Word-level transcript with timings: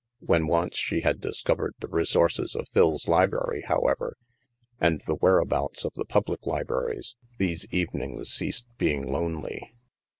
When 0.25 0.47
once 0.47 0.77
she 0.77 1.01
had 1.01 1.21
discovered 1.21 1.75
the 1.77 1.87
resources 1.87 2.55
of 2.55 2.67
Phil's 2.69 3.07
library, 3.07 3.61
however, 3.67 4.17
and 4.79 4.99
the 5.05 5.13
where 5.13 5.37
abouts 5.37 5.85
of 5.85 5.93
the 5.93 6.05
public 6.05 6.47
libraries, 6.47 7.15
these 7.37 7.67
evenings 7.71 8.31
ceased 8.33 8.65
being 8.79 9.05
lonely. 9.13 9.75